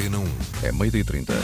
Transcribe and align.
Antena 0.00 0.18
1. 0.18 0.24
É 0.62 0.72
meio 0.72 0.90
dia 0.90 1.02
e 1.02 1.04
30. 1.04 1.34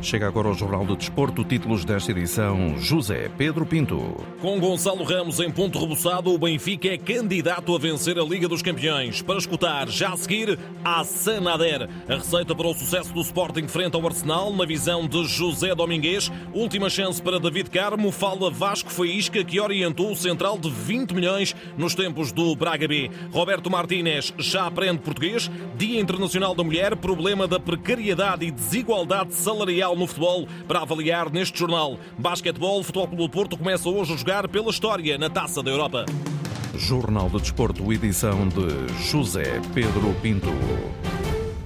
Chega 0.00 0.28
agora 0.28 0.48
ao 0.48 0.54
Jornal 0.54 0.84
do 0.84 0.96
Desporto, 0.96 1.44
títulos 1.44 1.84
desta 1.84 2.12
edição, 2.12 2.78
José 2.78 3.28
Pedro 3.36 3.66
Pinto. 3.66 4.16
Com 4.40 4.60
Gonçalo 4.60 5.02
Ramos 5.02 5.40
em 5.40 5.50
ponto 5.50 5.78
rebuçado, 5.78 6.32
o 6.32 6.38
Benfica 6.38 6.88
é 6.88 6.96
candidato 6.96 7.74
a 7.74 7.78
vencer 7.78 8.16
a 8.16 8.22
Liga 8.22 8.48
dos 8.48 8.62
Campeões. 8.62 9.20
Para 9.20 9.38
escutar, 9.38 9.88
já 9.88 10.10
a 10.10 10.16
seguir, 10.16 10.56
a 10.84 11.02
Sanader. 11.02 11.88
A 12.08 12.14
receita 12.14 12.54
para 12.54 12.68
o 12.68 12.74
sucesso 12.74 13.12
do 13.12 13.20
Sporting 13.20 13.66
frente 13.66 13.96
ao 13.96 14.06
Arsenal, 14.06 14.52
na 14.54 14.64
visão 14.64 15.06
de 15.06 15.24
José 15.24 15.74
Domingues. 15.74 16.30
Última 16.54 16.88
chance 16.88 17.20
para 17.20 17.40
David 17.40 17.68
Carmo, 17.68 18.12
fala 18.12 18.50
Vasco 18.50 18.90
Faísca, 18.90 19.42
que 19.42 19.60
orientou 19.60 20.12
o 20.12 20.16
central 20.16 20.58
de 20.58 20.70
20 20.70 21.12
milhões 21.12 21.56
nos 21.76 21.94
tempos 21.94 22.30
do 22.30 22.54
Braga 22.54 22.86
B. 22.86 23.10
Roberto 23.32 23.68
Martínez 23.68 24.32
já 24.38 24.66
aprende 24.66 25.00
português. 25.00 25.50
Dia 25.76 26.00
Internacional 26.00 26.54
da 26.54 26.62
Mulher, 26.62 26.96
problema 26.96 27.48
da 27.48 27.58
precariedade 27.58 28.46
e 28.46 28.50
desigualdade 28.50 29.34
salarial 29.34 29.87
no 29.96 30.06
futebol 30.06 30.46
para 30.66 30.80
avaliar 30.80 31.30
neste 31.30 31.58
jornal. 31.58 31.98
Basquetebol, 32.18 32.82
Futebol 32.82 33.08
Clube 33.08 33.22
do 33.22 33.30
Porto 33.30 33.56
começa 33.56 33.88
hoje 33.88 34.12
a 34.12 34.16
jogar 34.16 34.48
pela 34.48 34.70
história 34.70 35.18
na 35.18 35.28
Taça 35.28 35.62
da 35.62 35.70
Europa. 35.70 36.04
Jornal 36.74 37.28
do 37.28 37.40
Desporto, 37.40 37.92
edição 37.92 38.48
de 38.48 39.08
José 39.10 39.60
Pedro 39.74 40.14
Pinto. 40.22 40.48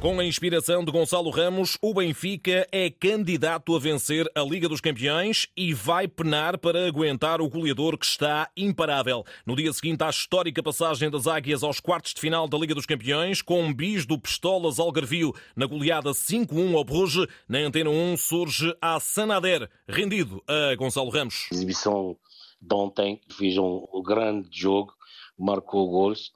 Com 0.02 0.18
a 0.18 0.24
inspiração 0.24 0.84
de 0.84 0.90
Gonçalo 0.90 1.30
Ramos, 1.30 1.78
o 1.80 1.94
Benfica 1.94 2.66
é 2.72 2.90
candidato 2.90 3.76
a 3.76 3.78
vencer 3.78 4.28
a 4.34 4.40
Liga 4.40 4.68
dos 4.68 4.80
Campeões 4.80 5.46
e 5.56 5.72
vai 5.72 6.08
penar 6.08 6.58
para 6.58 6.88
aguentar 6.88 7.40
o 7.40 7.48
goleador 7.48 7.96
que 7.96 8.04
está 8.04 8.50
imparável. 8.56 9.22
No 9.46 9.54
dia 9.54 9.72
seguinte 9.72 10.02
à 10.02 10.10
histórica 10.10 10.60
passagem 10.60 11.08
das 11.08 11.28
Águias 11.28 11.62
aos 11.62 11.78
quartos 11.78 12.14
de 12.14 12.20
final 12.20 12.48
da 12.48 12.58
Liga 12.58 12.74
dos 12.74 12.84
Campeões, 12.84 13.40
com 13.40 13.62
um 13.62 13.72
bis 13.72 14.04
do 14.04 14.18
Pistolas 14.18 14.80
Algarvio 14.80 15.32
na 15.54 15.66
goleada 15.66 16.10
5-1 16.10 16.74
ao 16.74 16.82
Bruges, 16.82 17.28
na 17.48 17.58
Antena 17.60 17.90
1 17.90 18.16
surge 18.16 18.76
a 18.82 18.98
Sanader, 18.98 19.70
rendido 19.86 20.42
a 20.48 20.74
Gonçalo 20.74 21.10
Ramos. 21.10 21.46
Exibição 21.52 22.16
de 22.60 22.74
ontem, 22.74 23.20
um, 23.56 23.86
um 23.94 24.02
grande 24.02 24.48
jogo, 24.50 24.94
marcou 25.38 25.88
gols 25.88 26.32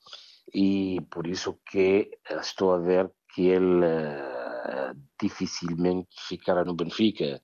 e 0.55 1.01
por 1.11 1.27
isso 1.27 1.59
que 1.69 2.09
estou 2.31 2.71
a 2.71 2.79
ver 2.79 3.11
que 3.37 3.49
ele 3.49 3.85
uh, 3.85 4.99
dificilmente 5.21 6.09
ficará 6.27 6.65
no 6.65 6.75
Benfica. 6.75 7.39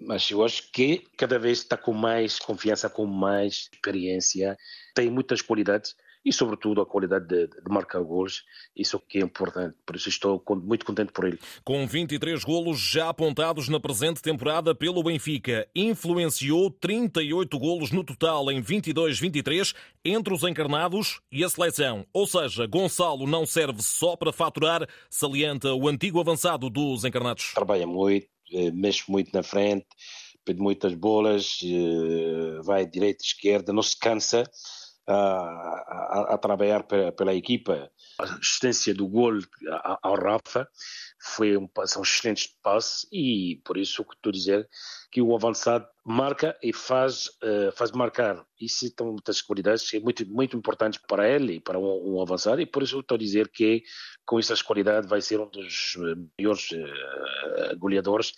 Mas 0.00 0.28
eu 0.28 0.44
acho 0.44 0.72
que 0.72 1.04
cada 1.16 1.38
vez 1.38 1.58
está 1.58 1.76
com 1.76 1.92
mais 1.92 2.40
confiança, 2.40 2.90
com 2.90 3.06
mais 3.06 3.68
experiência, 3.72 4.56
tem 4.92 5.08
muitas 5.08 5.40
qualidades 5.40 5.94
e, 6.24 6.32
sobretudo, 6.32 6.80
a 6.80 6.86
qualidade 6.86 7.26
de, 7.26 7.46
de 7.46 7.70
marcar 7.70 8.00
gols. 8.02 8.44
Isso 8.76 8.98
que 9.00 9.18
é 9.18 9.22
importante. 9.22 9.76
Por 9.86 9.96
isso 9.96 10.08
estou 10.08 10.42
muito 10.62 10.84
contente 10.84 11.12
por 11.12 11.26
ele. 11.26 11.38
Com 11.64 11.86
23 11.86 12.44
golos 12.44 12.78
já 12.78 13.08
apontados 13.08 13.68
na 13.68 13.80
presente 13.80 14.20
temporada 14.20 14.74
pelo 14.74 15.02
Benfica, 15.02 15.66
influenciou 15.74 16.70
38 16.70 17.58
golos 17.58 17.90
no 17.90 18.04
total 18.04 18.50
em 18.50 18.62
22-23 18.62 19.74
entre 20.04 20.34
os 20.34 20.42
encarnados 20.42 21.20
e 21.32 21.42
a 21.42 21.48
seleção. 21.48 22.06
Ou 22.12 22.26
seja, 22.26 22.66
Gonçalo 22.66 23.26
não 23.26 23.46
serve 23.46 23.82
só 23.82 24.16
para 24.16 24.32
faturar, 24.32 24.86
salienta 25.08 25.72
o 25.74 25.88
antigo 25.88 26.20
avançado 26.20 26.68
dos 26.68 27.04
encarnados. 27.04 27.52
Trabalha 27.54 27.86
muito, 27.86 28.26
eh, 28.52 28.70
mexe 28.70 29.10
muito 29.10 29.30
na 29.32 29.42
frente, 29.42 29.86
pede 30.44 30.60
muitas 30.60 30.94
bolas, 30.94 31.60
eh, 31.62 32.60
vai 32.62 32.86
direita, 32.86 33.24
esquerda, 33.24 33.72
não 33.72 33.82
se 33.82 33.98
cansa 33.98 34.44
a, 35.06 35.14
a, 35.14 36.34
a 36.34 36.38
trabalhar 36.38 36.84
pela, 36.84 37.12
pela, 37.12 37.34
equipa. 37.34 37.90
A 38.18 38.24
assistência 38.24 38.94
do 38.94 39.08
gol 39.08 39.38
ao 40.02 40.14
Rafa 40.14 40.68
foi 41.36 41.56
um, 41.56 41.68
são 41.86 42.02
excelentes 42.02 42.48
passes 42.62 43.06
e 43.12 43.60
por 43.64 43.76
isso 43.76 44.04
que 44.04 44.14
estou 44.14 44.30
a 44.30 44.32
dizer 44.32 44.68
que 45.10 45.20
o 45.20 45.34
avançado 45.34 45.86
marca 46.04 46.56
e 46.62 46.72
faz, 46.72 47.26
uh, 47.42 47.72
faz 47.74 47.90
marcar. 47.92 48.44
Isso 48.60 48.86
são 48.96 49.08
muitas 49.08 49.42
qualidades 49.42 49.92
é 49.92 50.00
muito, 50.00 50.26
muito 50.26 50.56
importantes 50.56 51.00
para 51.08 51.28
ele 51.28 51.54
e 51.54 51.60
para 51.60 51.78
um, 51.78 52.16
um 52.16 52.22
avançado 52.22 52.60
e 52.60 52.66
por 52.66 52.82
isso 52.82 53.00
estou 53.00 53.16
a 53.16 53.18
dizer 53.18 53.48
que 53.48 53.82
com 54.24 54.38
essas 54.38 54.62
qualidades 54.62 55.08
vai 55.08 55.20
ser 55.20 55.40
um 55.40 55.48
dos 55.48 55.96
melhores 56.38 56.70
uh, 56.70 57.76
goleadores 57.78 58.32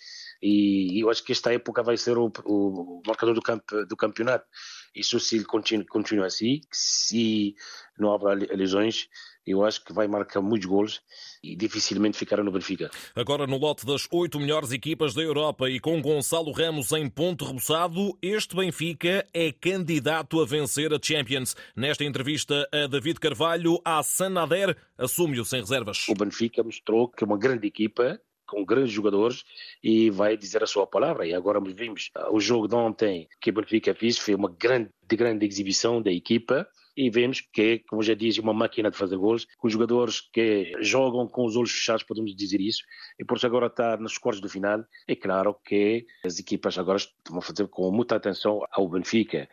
e 0.45 0.99
eu 1.01 1.09
acho 1.09 1.23
que 1.23 1.31
esta 1.31 1.53
época 1.53 1.81
vai 1.81 1.95
ser 1.95 2.17
o, 2.17 2.29
o 2.45 3.01
marcador 3.07 3.33
do, 3.33 3.41
camp, 3.41 3.63
do 3.87 3.95
campeonato. 3.95 4.45
Isso 4.93 5.17
se 5.17 5.37
ele 5.37 5.45
continua, 5.45 5.85
continua 5.85 6.25
assim, 6.25 6.59
se 6.69 7.55
não 7.97 8.13
haverá 8.13 8.33
lesões, 8.53 9.07
eu 9.47 9.63
acho 9.63 9.83
que 9.85 9.93
vai 9.93 10.05
marcar 10.05 10.41
muitos 10.41 10.67
gols 10.67 11.01
e 11.41 11.55
dificilmente 11.55 12.17
ficará 12.17 12.43
no 12.43 12.51
Benfica. 12.51 12.91
Agora 13.15 13.47
no 13.47 13.57
lote 13.57 13.85
das 13.85 14.05
oito 14.11 14.37
melhores 14.37 14.73
equipas 14.73 15.13
da 15.13 15.21
Europa 15.21 15.69
e 15.69 15.79
com 15.79 16.01
Gonçalo 16.01 16.51
Ramos 16.51 16.91
em 16.91 17.09
ponto 17.09 17.45
rebuçado, 17.45 18.17
este 18.21 18.53
Benfica 18.53 19.25
é 19.33 19.49
candidato 19.49 20.41
a 20.41 20.45
vencer 20.45 20.93
a 20.93 20.99
Champions. 21.01 21.55
Nesta 21.73 22.03
entrevista 22.03 22.67
a 22.69 22.85
David 22.87 23.17
Carvalho, 23.19 23.79
a 23.85 24.03
Sanader 24.03 24.75
assume-o 24.97 25.45
sem 25.45 25.61
reservas. 25.61 26.05
O 26.09 26.15
Benfica 26.15 26.61
mostrou 26.61 27.07
que 27.07 27.23
é 27.23 27.27
uma 27.27 27.37
grande 27.37 27.65
equipa, 27.65 28.19
com 28.53 28.63
grandes 28.63 28.91
jogadores 28.91 29.43
e 29.83 30.11
vai 30.11 30.37
dizer 30.37 30.63
a 30.63 30.67
sua 30.67 30.85
palavra. 30.85 31.25
E 31.25 31.33
agora 31.33 31.59
vimos 31.59 32.11
o 32.31 32.39
jogo 32.39 32.67
de 32.67 32.75
ontem 32.75 33.27
que 33.41 33.49
o 33.49 33.53
Benfica 33.53 33.95
fez, 33.95 34.17
foi 34.17 34.35
uma 34.35 34.49
grande, 34.49 34.89
grande 35.09 35.45
exibição 35.45 36.01
da 36.01 36.11
equipa 36.11 36.67
e 36.95 37.09
vemos 37.09 37.41
que, 37.41 37.79
como 37.89 38.03
já 38.03 38.13
disse, 38.13 38.39
uma 38.39 38.53
máquina 38.53 38.91
de 38.91 38.97
fazer 38.97 39.17
gols, 39.17 39.47
com 39.57 39.67
jogadores 39.67 40.21
que 40.31 40.73
jogam 40.79 41.27
com 41.27 41.43
os 41.45 41.55
olhos 41.55 41.71
fechados, 41.71 42.03
podemos 42.03 42.35
dizer 42.35 42.61
isso, 42.61 42.83
e 43.19 43.25
por 43.25 43.37
isso 43.37 43.47
agora 43.47 43.65
está 43.65 43.97
nos 43.97 44.19
quartos 44.19 44.41
do 44.41 44.47
final. 44.47 44.83
É 45.07 45.15
claro 45.15 45.55
que 45.65 46.05
as 46.23 46.37
equipas 46.37 46.77
agora 46.77 46.97
estão 46.97 47.37
a 47.37 47.41
fazer 47.41 47.67
com 47.67 47.91
muita 47.91 48.15
atenção 48.15 48.61
ao 48.71 48.87
Benfica 48.87 49.49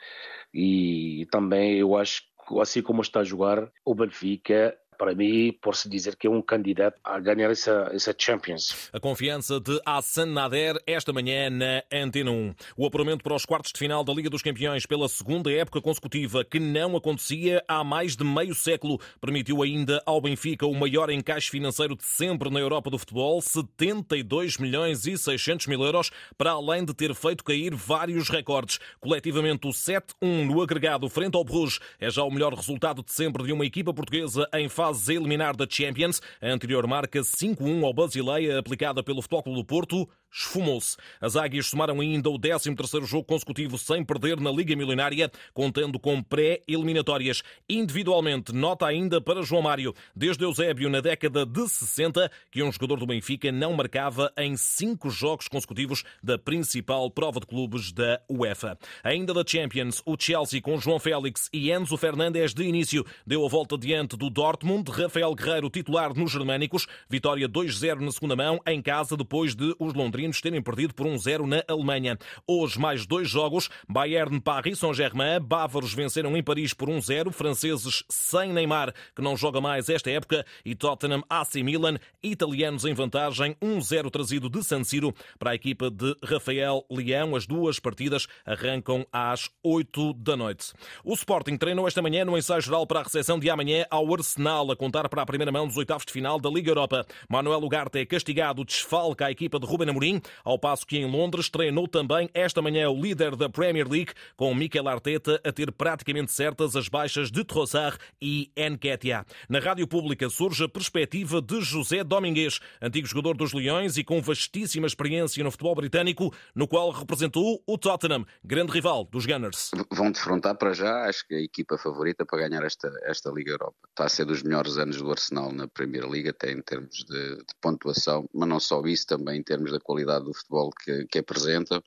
e 0.53 1.27
também 1.31 1.78
eu 1.78 1.97
acho 1.97 2.22
que 2.47 2.60
assim 2.60 2.83
como 2.83 3.00
está 3.00 3.21
a 3.21 3.25
jogar, 3.25 3.71
o 3.84 3.94
Benfica 3.94 4.77
para 5.00 5.15
mim, 5.15 5.56
pode-se 5.62 5.88
dizer 5.88 6.15
que 6.15 6.27
é 6.27 6.31
um 6.31 6.43
candidato 6.43 7.00
a 7.03 7.19
ganhar 7.19 7.50
essa, 7.50 7.91
essa 7.91 8.15
Champions. 8.16 8.91
A 8.93 9.00
confiança 9.00 9.59
de 9.59 9.81
Hassan 9.87 10.27
Nader 10.27 10.77
esta 10.87 11.11
manhã 11.11 11.49
na 11.49 11.83
Antena 11.91 12.31
1. 12.31 12.55
O 12.77 12.84
apuramento 12.84 13.25
para 13.25 13.34
os 13.34 13.47
quartos 13.47 13.72
de 13.72 13.78
final 13.78 14.05
da 14.05 14.12
Liga 14.12 14.28
dos 14.28 14.43
Campeões 14.43 14.84
pela 14.84 15.09
segunda 15.09 15.50
época 15.50 15.81
consecutiva, 15.81 16.44
que 16.44 16.60
não 16.60 16.94
acontecia 16.99 17.65
há 17.66 17.83
mais 17.83 18.15
de 18.15 18.22
meio 18.22 18.55
século, 18.55 19.00
permitiu 19.22 19.62
ainda 19.62 20.03
ao 20.05 20.21
Benfica 20.21 20.66
o 20.66 20.75
maior 20.75 21.09
encaixe 21.09 21.49
financeiro 21.49 21.97
de 21.97 22.05
sempre 22.05 22.50
na 22.50 22.60
Europa 22.60 22.91
do 22.91 22.99
futebol, 22.99 23.41
72 23.41 24.59
milhões 24.59 25.06
e 25.06 25.16
600 25.16 25.66
mil 25.66 25.83
euros, 25.83 26.10
para 26.37 26.50
além 26.50 26.84
de 26.84 26.93
ter 26.93 27.15
feito 27.15 27.43
cair 27.43 27.75
vários 27.75 28.28
recordes. 28.28 28.78
Coletivamente, 29.00 29.66
o 29.66 29.71
7-1 29.71 30.44
no 30.44 30.60
agregado 30.60 31.09
frente 31.09 31.37
ao 31.37 31.44
Bruges 31.44 31.81
é 31.99 32.10
já 32.10 32.22
o 32.22 32.31
melhor 32.31 32.53
resultado 32.53 33.03
de 33.03 33.12
sempre 33.12 33.44
de 33.44 33.53
uma 33.55 33.65
equipa 33.65 33.94
portuguesa 33.94 34.47
em 34.53 34.69
fase 34.69 34.90
fase 34.91 35.15
eliminar 35.15 35.56
da 35.56 35.67
Champions. 35.69 36.21
A 36.41 36.49
anterior 36.49 36.87
marca 36.87 37.21
5-1 37.21 37.84
ao 37.84 37.95
Basileia, 37.95 38.59
aplicada 38.59 39.03
pelo 39.03 39.23
Futebol 39.23 39.43
Clube 39.43 39.61
do 39.61 39.65
Porto, 39.65 40.09
esfumou-se. 40.33 40.97
As 41.21 41.37
Águias 41.37 41.67
somaram 41.67 42.01
ainda 42.01 42.31
o 42.31 42.39
13º 42.39 43.05
jogo 43.05 43.25
consecutivo 43.25 43.77
sem 43.78 44.05
perder 44.05 44.41
na 44.41 44.51
Liga 44.51 44.75
Milionária, 44.77 45.31
contando 45.53 45.99
com 45.99 46.23
pré-eliminatórias. 46.23 47.43
Individualmente, 47.69 48.53
nota 48.53 48.87
ainda 48.87 49.21
para 49.21 49.43
João 49.43 49.62
Mário, 49.62 49.95
desde 50.15 50.45
Eusébio 50.45 50.89
na 50.89 51.01
década 51.01 51.45
de 51.45 51.69
60, 51.69 52.31
que 52.51 52.62
um 52.62 52.72
jogador 52.72 52.99
do 52.99 53.07
Benfica 53.07 53.51
não 53.51 53.72
marcava 53.72 54.33
em 54.37 54.57
cinco 54.57 55.11
jogos 55.11 55.49
consecutivos 55.49 56.05
da 56.22 56.39
principal 56.39 57.11
prova 57.11 57.41
de 57.41 57.47
clubes 57.47 57.93
da 57.93 58.21
UEFA. 58.28 58.78
Ainda 59.03 59.34
da 59.34 59.45
Champions, 59.47 60.03
o 60.07 60.17
Chelsea 60.19 60.61
com 60.61 60.78
João 60.78 60.99
Félix 60.99 61.49
e 61.53 61.71
Enzo 61.72 61.97
Fernandes 61.97 62.55
de 62.55 62.62
início 62.65 63.05
deu 63.27 63.45
a 63.45 63.49
volta 63.49 63.77
diante 63.77 64.17
do 64.17 64.31
Dortmund, 64.31 64.80
Rafael 64.89 65.35
Guerreiro 65.35 65.69
titular 65.69 66.15
nos 66.15 66.31
germânicos, 66.31 66.87
vitória 67.09 67.49
2-0 67.49 68.01
na 68.01 68.10
segunda 68.13 68.37
mão, 68.37 68.60
em 68.66 68.81
casa, 68.81 69.16
depois 69.16 69.54
de 69.54 69.75
os 69.78 69.95
londrinos 69.95 70.41
terem 70.41 70.63
perdido 70.63 70.95
por 70.95 71.07
1-0 71.07 71.47
na 71.47 71.65
Alemanha. 71.69 72.19
Hoje, 72.47 72.78
mais 72.78 73.07
dois 73.07 73.28
jogos: 73.28 73.69
Bayern, 73.89 74.41
Paris, 74.41 74.78
Saint-Germain, 74.78 75.41
bávaros 75.41 75.93
venceram 75.93 76.37
em 76.37 76.43
Paris 76.43 76.72
por 76.72 76.89
1-0, 76.89 77.33
franceses 77.33 78.04
sem 78.09 78.53
Neymar, 78.53 78.95
que 79.15 79.22
não 79.22 79.37
joga 79.37 79.60
mais 79.60 79.89
esta 79.89 80.10
época, 80.10 80.45
e 80.65 80.75
Tottenham, 80.75 81.22
AC 81.28 81.57
Milan, 81.57 81.99
italianos 82.22 82.84
em 82.84 82.95
vantagem, 82.95 83.57
1-0 83.63 84.10
trazido 84.10 84.49
de 84.49 84.63
San 84.63 84.84
Siro 84.84 85.15
para 85.39 85.51
a 85.51 85.54
equipa 85.54 85.91
de 85.91 86.15
Rafael 86.22 86.84
Leão. 86.91 87.34
As 87.34 87.47
duas 87.47 87.78
partidas 87.78 88.27
arrancam 88.45 89.07
às 89.13 89.51
8 89.63 90.15
da 90.15 90.37
noite. 90.37 90.72
O 91.04 91.15
Sporting 91.15 91.57
treinou 91.57 91.89
esta 91.89 92.03
manhã 92.03 92.25
no 92.25 92.37
ensaio 92.37 92.60
geral 92.60 92.87
para 92.87 93.01
a 93.01 93.03
recepção 93.03 93.39
de 93.39 93.49
amanhã 93.49 93.87
ao 93.91 94.13
Arsenal 94.13 94.59
a 94.68 94.74
contar 94.74 95.09
para 95.09 95.22
a 95.22 95.27
primeira 95.27 95.53
mão 95.53 95.68
dos 95.68 95.77
oitavos 95.77 96.04
de 96.04 96.12
final 96.12 96.41
da 96.41 96.51
Liga 96.51 96.72
Europa. 96.72 97.07
Manuel 97.28 97.62
Ugarte 97.62 98.01
é 98.01 98.04
castigado, 98.04 98.65
desfalca 98.65 99.27
a 99.27 99.30
equipa 99.30 99.60
de 99.60 99.66
Ruben 99.66 99.91
Amorim, 99.91 100.21
ao 100.45 100.59
passo 100.59 100.84
que 100.84 100.98
em 100.98 101.09
Londres 101.09 101.48
treinou 101.48 101.86
também 101.86 102.28
esta 102.34 102.60
manhã 102.60 102.91
o 102.91 103.01
líder 103.01 103.36
da 103.36 103.48
Premier 103.48 103.89
League, 103.89 104.12
com 104.36 104.53
Mikel 104.53 104.89
Arteta 104.89 105.41
a 105.45 105.53
ter 105.53 105.71
praticamente 105.71 106.33
certas 106.33 106.74
as 106.74 106.89
baixas 106.89 107.30
de 107.30 107.45
Trossard 107.45 107.98
e 108.21 108.51
Nketiah. 108.57 109.24
Na 109.48 109.60
rádio 109.60 109.86
pública 109.86 110.28
surge 110.28 110.65
a 110.65 110.68
perspectiva 110.68 111.41
de 111.41 111.60
José 111.60 112.03
Domingues, 112.03 112.59
antigo 112.83 113.06
jogador 113.06 113.36
dos 113.36 113.53
Leões 113.53 113.97
e 113.97 114.03
com 114.03 114.21
vastíssima 114.21 114.86
experiência 114.86 115.45
no 115.45 115.51
futebol 115.51 115.74
britânico, 115.74 116.34
no 116.54 116.66
qual 116.66 116.91
representou 116.91 117.63
o 117.66 117.78
Tottenham, 117.78 118.24
grande 118.42 118.72
rival 118.72 119.04
dos 119.04 119.27
Gunners. 119.27 119.71
Vão 119.91 120.10
defrontar 120.10 120.56
para 120.56 120.72
já, 120.72 121.09
acho 121.09 121.27
que 121.27 121.34
a 121.34 121.41
equipa 121.41 121.77
favorita 121.78 122.24
para 122.24 122.48
ganhar 122.48 122.65
esta, 122.65 122.91
esta 123.04 123.30
Liga 123.30 123.53
Europa. 123.53 123.77
Está 123.91 124.06
a 124.06 124.09
ser 124.09 124.24
dos 124.24 124.42
melhores 124.51 124.79
anos 124.79 124.97
do 124.97 125.11
Arsenal 125.11 125.53
na 125.53 125.69
Premier 125.69 126.09
League, 126.09 126.29
até 126.29 126.51
em 126.51 126.61
termos 126.61 127.05
de, 127.05 127.37
de 127.37 127.55
pontuação, 127.61 128.29
mas 128.35 128.49
não 128.49 128.59
só 128.59 128.83
isso, 128.83 129.07
também 129.07 129.39
em 129.39 129.43
termos 129.43 129.71
da 129.71 129.79
qualidade 129.79 130.25
do 130.25 130.35
futebol 130.35 130.71
que, 130.71 131.07
que 131.07 131.21
apresenta 131.21 131.81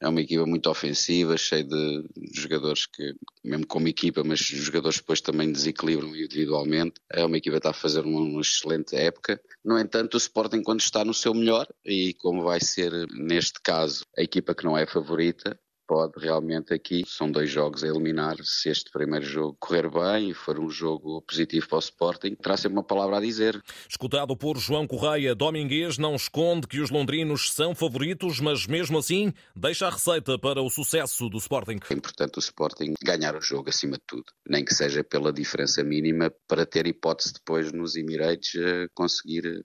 é 0.00 0.08
uma 0.08 0.20
equipa 0.20 0.44
muito 0.44 0.68
ofensiva, 0.68 1.36
cheia 1.36 1.62
de 1.64 2.04
jogadores 2.34 2.84
que, 2.84 3.14
mesmo 3.44 3.66
como 3.66 3.88
equipa, 3.88 4.22
mas 4.24 4.40
jogadores 4.40 4.98
depois 4.98 5.20
também 5.20 5.50
desequilibram 5.50 6.14
individualmente. 6.14 6.94
É 7.10 7.24
uma 7.24 7.38
equipa 7.38 7.54
que 7.54 7.58
está 7.58 7.70
a 7.70 7.72
fazer 7.72 8.00
uma, 8.00 8.20
uma 8.20 8.40
excelente 8.40 8.96
época. 8.96 9.40
No 9.64 9.78
entanto, 9.78 10.14
o 10.14 10.18
Sporting, 10.18 10.62
quando 10.62 10.80
está 10.80 11.04
no 11.04 11.14
seu 11.14 11.32
melhor, 11.32 11.66
e 11.84 12.12
como 12.14 12.42
vai 12.42 12.60
ser 12.60 13.06
neste 13.12 13.60
caso 13.62 14.04
a 14.18 14.22
equipa 14.22 14.54
que 14.54 14.64
não 14.64 14.76
é 14.76 14.84
favorita, 14.84 15.58
pode 15.86 16.12
realmente 16.18 16.72
aqui, 16.72 17.04
são 17.06 17.30
dois 17.30 17.50
jogos 17.50 17.84
a 17.84 17.88
eliminar, 17.88 18.36
se 18.42 18.68
este 18.68 18.90
primeiro 18.90 19.24
jogo 19.24 19.56
correr 19.58 19.90
bem 19.90 20.30
e 20.30 20.34
for 20.34 20.58
um 20.58 20.68
jogo 20.68 21.22
positivo 21.22 21.68
para 21.68 21.76
o 21.76 21.80
Sporting, 21.80 22.34
terá 22.34 22.56
sempre 22.56 22.78
uma 22.78 22.84
palavra 22.84 23.18
a 23.18 23.20
dizer. 23.20 23.62
Escutado 23.88 24.36
por 24.36 24.58
João 24.58 24.86
Correia, 24.86 25.34
Domingues 25.34 25.98
não 25.98 26.14
esconde 26.14 26.66
que 26.66 26.80
os 26.80 26.90
londrinos 26.90 27.52
são 27.52 27.74
favoritos, 27.74 28.40
mas 28.40 28.66
mesmo 28.66 28.98
assim 28.98 29.32
deixa 29.54 29.86
a 29.86 29.90
receita 29.90 30.38
para 30.38 30.62
o 30.62 30.70
sucesso 30.70 31.28
do 31.28 31.38
Sporting. 31.38 31.78
É 31.90 31.94
importante 31.94 32.38
o 32.38 32.40
Sporting 32.40 32.94
ganhar 33.02 33.36
o 33.36 33.40
jogo 33.40 33.68
acima 33.68 33.96
de 33.96 34.02
tudo, 34.06 34.26
nem 34.48 34.64
que 34.64 34.74
seja 34.74 35.04
pela 35.04 35.32
diferença 35.32 35.82
mínima, 35.82 36.32
para 36.48 36.66
ter 36.66 36.86
hipótese 36.86 37.34
depois 37.34 37.72
nos 37.72 37.96
Emirates 37.96 38.52
conseguir 38.94 39.64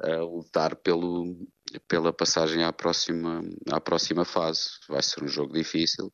a 0.00 0.16
lutar 0.16 0.76
pelo, 0.76 1.36
pela 1.88 2.12
passagem 2.12 2.64
à 2.64 2.72
próxima, 2.72 3.42
à 3.70 3.80
próxima 3.80 4.24
fase. 4.24 4.78
Vai 4.88 5.02
ser 5.02 5.24
um 5.24 5.28
jogo 5.28 5.52
difícil, 5.52 6.12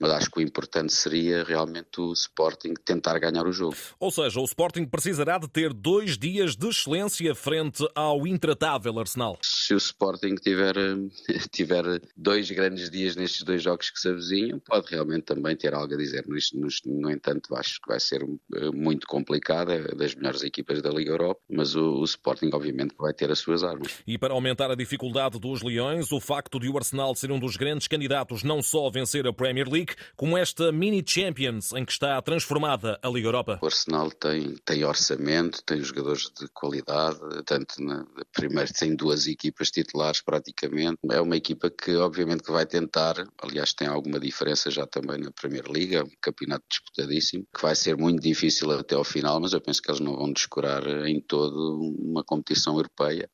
mas 0.00 0.10
acho 0.10 0.30
que 0.30 0.38
o 0.38 0.42
importante 0.42 0.92
seria 0.92 1.44
realmente 1.44 2.00
o 2.00 2.12
Sporting 2.12 2.74
tentar 2.84 3.18
ganhar 3.18 3.46
o 3.46 3.52
jogo. 3.52 3.76
Ou 3.98 4.10
seja, 4.10 4.40
o 4.40 4.44
Sporting 4.44 4.86
precisará 4.86 5.38
de 5.38 5.48
ter 5.48 5.72
dois 5.72 6.16
dias 6.16 6.56
de 6.56 6.68
excelência 6.68 7.34
frente 7.34 7.86
ao 7.94 8.26
intratável 8.26 8.98
Arsenal. 8.98 9.38
Se 9.42 9.74
o 9.74 9.76
Sporting 9.76 10.36
tiver, 10.36 10.74
tiver 11.52 11.84
dois 12.16 12.50
grandes 12.50 12.90
dias 12.90 13.14
nestes 13.14 13.42
dois 13.42 13.62
jogos 13.62 13.90
que 13.90 14.00
se 14.00 14.08
avizinham, 14.08 14.58
pode 14.58 14.90
realmente 14.90 15.24
também 15.24 15.54
ter 15.54 15.74
algo 15.74 15.92
a 15.92 15.96
dizer. 15.96 16.24
No, 16.26 16.68
no 16.86 17.10
entanto, 17.10 17.54
acho 17.54 17.80
que 17.80 17.88
vai 17.88 18.00
ser 18.00 18.22
eh, 18.22 18.70
muito 18.72 19.06
complicado, 19.06 19.72
é 19.72 19.94
das 19.94 20.14
melhores 20.14 20.42
equipas 20.42 20.80
da 20.80 20.90
Liga 20.90 21.10
Europa, 21.10 21.40
mas 21.50 21.74
o, 21.74 22.00
o 22.00 22.04
Sporting 22.04 22.50
obviamente 22.52 22.94
vai 22.98 23.12
ter 23.12 23.30
as 23.30 23.38
suas 23.38 23.62
armas. 23.62 23.98
E 24.06 24.16
para 24.16 24.32
aumentar 24.32 24.70
a 24.70 24.74
dificuldade 24.74 25.38
dos 25.38 25.62
Leões, 25.62 26.10
o 26.12 26.20
facto 26.20 26.58
de 26.58 26.68
o 26.68 26.76
Arsenal 26.76 27.14
ser 27.14 27.30
um 27.30 27.38
dos 27.38 27.56
grandes 27.56 27.86
candidatos 27.86 28.42
não 28.42 28.62
só 28.62 28.86
a 28.86 28.90
vencer 28.90 29.26
a 29.26 29.32
Premier 29.32 29.68
League, 29.68 29.89
como 30.16 30.36
esta 30.36 30.72
Mini 30.72 31.02
Champions 31.06 31.72
em 31.72 31.84
que 31.84 31.92
está 31.92 32.20
transformada 32.22 32.98
a 33.02 33.08
Liga 33.08 33.28
Europa? 33.28 33.58
O 33.62 33.66
Arsenal 33.66 34.10
tem, 34.10 34.54
tem 34.64 34.84
orçamento, 34.84 35.62
tem 35.64 35.82
jogadores 35.82 36.30
de 36.38 36.48
qualidade, 36.48 37.18
tanto 37.44 37.82
na, 37.82 38.06
primeiro 38.32 38.72
tem 38.72 38.94
duas 38.94 39.26
equipas 39.26 39.70
titulares 39.70 40.20
praticamente. 40.20 40.98
É 41.10 41.20
uma 41.20 41.36
equipa 41.36 41.70
que 41.70 41.96
obviamente 41.96 42.42
que 42.42 42.52
vai 42.52 42.66
tentar, 42.66 43.14
aliás 43.42 43.72
tem 43.72 43.88
alguma 43.88 44.20
diferença 44.20 44.70
já 44.70 44.86
também 44.86 45.18
na 45.18 45.30
Primeira 45.30 45.70
Liga, 45.70 45.98
é 45.98 46.02
um 46.02 46.10
campeonato 46.20 46.64
disputadíssimo, 46.70 47.46
que 47.54 47.62
vai 47.62 47.74
ser 47.74 47.96
muito 47.96 48.22
difícil 48.22 48.70
até 48.72 48.94
ao 48.94 49.04
final, 49.04 49.40
mas 49.40 49.52
eu 49.52 49.60
penso 49.60 49.82
que 49.82 49.90
eles 49.90 50.00
não 50.00 50.16
vão 50.16 50.32
descurar 50.32 50.86
em 51.06 51.20
todo 51.20 51.80
uma 51.98 52.24
competição 52.24 52.74
europeia 52.74 53.28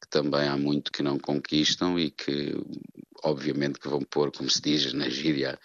que 0.00 0.08
também 0.08 0.48
há 0.48 0.56
muito 0.56 0.90
que 0.90 1.02
não 1.02 1.18
conquistam 1.18 1.98
e 1.98 2.10
que 2.10 2.54
obviamente 3.22 3.78
que 3.78 3.88
vão 3.88 4.00
pôr, 4.00 4.32
como 4.32 4.48
se 4.48 4.60
diz 4.62 4.92
na 4.94 5.08
gíria, 5.08 5.58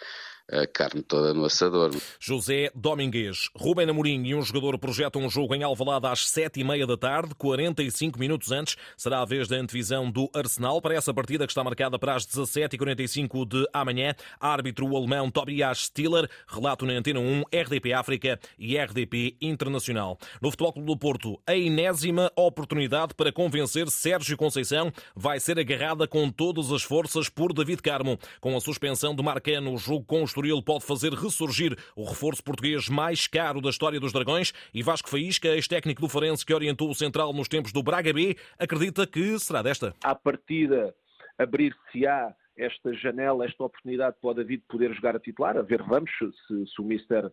a 0.52 0.68
carne 0.68 1.02
toda 1.02 1.34
no 1.34 1.46
assador. 1.46 1.92
José 2.20 2.70
Domingues, 2.76 3.50
Rubem 3.56 3.90
Amorim 3.90 4.24
e 4.26 4.36
um 4.36 4.42
jogador 4.42 4.78
projetam 4.78 5.24
um 5.24 5.30
jogo 5.30 5.56
em 5.56 5.64
Alvalade 5.64 6.08
às 6.08 6.28
sete 6.30 6.60
e 6.60 6.64
meia 6.64 6.86
da 6.86 6.96
tarde, 6.98 7.34
45 7.36 8.20
minutos 8.20 8.52
antes. 8.52 8.76
Será 8.96 9.22
a 9.22 9.26
vez 9.26 9.48
da 9.48 9.56
antevisão 9.56 10.10
do 10.10 10.30
Arsenal 10.34 10.82
para 10.82 10.96
essa 10.96 11.14
partida 11.14 11.46
que 11.46 11.52
está 11.52 11.64
marcada 11.64 11.98
para 11.98 12.16
as 12.16 12.26
17h45 12.26 13.48
de 13.48 13.68
amanhã. 13.74 14.14
Árbitro 14.40 14.96
alemão 14.96 15.32
Tobias 15.32 15.86
Stiller, 15.86 16.30
relato 16.48 16.86
na 16.86 16.94
Antena 16.94 17.20
1, 17.20 17.44
RDP 17.52 17.94
África 17.94 18.40
e 18.60 18.78
RDP 18.78 19.36
Internacional. 19.42 20.18
No 20.42 20.52
Futebol 20.52 20.74
Clube 20.74 20.88
do 20.88 20.98
Porto, 20.98 21.40
a 21.48 21.56
enésima 21.56 22.32
oportunidade 22.36 23.14
para 23.16 23.32
convencer 23.32 23.90
Sérgio 23.90 24.38
Conceição 24.38 24.92
vai 25.16 25.40
ser 25.40 25.58
agarrada 25.58 26.08
com 26.08 26.30
todas 26.30 26.72
as 26.72 26.84
forças 26.84 27.30
por 27.30 27.52
David 27.52 27.82
Carmo. 27.82 28.20
Com 28.40 28.56
a 28.56 28.62
suspensão 28.62 29.16
de 29.16 29.24
Marcano, 29.24 29.74
o 29.74 29.78
jogo 29.78 30.06
com 30.06 30.22
os 30.22 30.35
Estoril 30.36 30.62
pode 30.62 30.84
fazer 30.84 31.14
ressurgir 31.14 31.78
o 31.96 32.04
reforço 32.04 32.44
português 32.44 32.90
mais 32.90 33.26
caro 33.26 33.62
da 33.62 33.70
história 33.70 34.02
dos 34.02 34.12
Dragões 34.12 34.52
e 34.74 34.84
Vasco 34.84 35.10
Faísca, 35.10 35.48
ex-técnico 35.48 36.02
do 36.02 36.10
Farense 36.10 36.46
que 36.46 36.54
orientou 36.54 36.90
o 36.90 36.94
Central 36.94 37.32
nos 37.32 37.48
tempos 37.48 37.72
do 37.72 37.82
Braga 37.82 38.12
B, 38.12 38.36
acredita 38.60 39.08
que 39.08 39.40
será 39.40 39.62
desta. 39.62 39.96
À 40.04 40.14
partida, 40.14 40.94
abrir-se-á 41.38 42.36
esta 42.58 42.94
janela, 42.96 43.46
esta 43.46 43.64
oportunidade 43.64 44.18
para 44.22 44.30
o 44.30 44.34
David 44.34 44.64
poder 44.68 44.94
jogar 44.94 45.16
a 45.16 45.20
titular, 45.22 45.56
a 45.56 45.62
ver 45.62 45.82
vamos 45.84 46.12
se, 46.20 46.66
se 46.68 46.82
o 46.82 46.84
Mister 46.84 47.32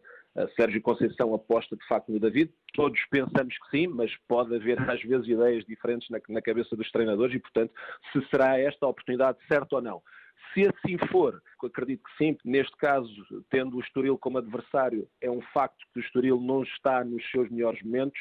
Sérgio 0.57 0.81
Conceição 0.81 1.35
aposta 1.35 1.77
de 1.77 1.87
facto 1.87 2.11
no 2.11 2.19
David. 2.19 2.53
Todos 2.75 2.99
pensamos 3.11 3.57
que 3.59 3.71
sim, 3.71 3.87
mas 3.87 4.11
pode 4.27 4.55
haver 4.55 4.81
às 4.91 5.03
vezes 5.03 5.29
ideias 5.29 5.65
diferentes 5.65 6.09
na, 6.09 6.19
na 6.29 6.41
cabeça 6.41 6.75
dos 6.75 6.91
treinadores 6.91 7.35
e, 7.35 7.39
portanto, 7.39 7.73
se 8.13 8.27
será 8.29 8.59
esta 8.59 8.87
a 8.87 8.89
oportunidade 8.89 9.39
certa 9.47 9.77
ou 9.77 9.83
não. 9.83 10.03
Se 10.53 10.67
assim 10.67 10.99
for, 11.11 11.41
acredito 11.65 12.03
que 12.05 12.17
sim, 12.17 12.37
neste 12.45 12.77
caso, 12.77 13.11
tendo 13.49 13.77
o 13.77 13.81
Estoril 13.81 14.19
como 14.19 14.39
adversário, 14.39 15.09
é 15.21 15.31
um 15.31 15.41
facto 15.41 15.79
que 15.93 16.01
o 16.01 16.03
Estoril 16.03 16.41
não 16.41 16.63
está 16.63 17.05
nos 17.05 17.23
seus 17.31 17.49
melhores 17.51 17.83
momentos, 17.83 18.21